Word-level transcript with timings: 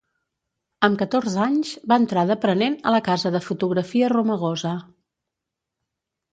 Amb 0.87 0.95
catorze 1.01 1.43
anys, 1.47 1.73
va 1.91 1.99
entrar 2.05 2.23
d'aprenent 2.31 2.79
a 2.87 2.95
la 2.97 3.03
casa 3.11 3.35
de 3.37 3.45
fotografia 3.51 4.13
Romagosa. 4.17 4.75